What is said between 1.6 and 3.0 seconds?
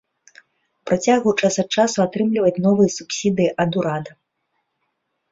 ад часу атрымліваць новыя